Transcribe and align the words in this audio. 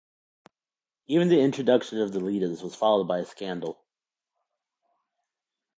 Even 1.05 1.29
the 1.29 1.39
introduction 1.39 1.99
of 2.01 2.11
the 2.11 2.17
litas 2.19 2.63
was 2.63 2.73
followed 2.73 3.07
by 3.07 3.19
a 3.19 3.25
scandal. 3.27 3.85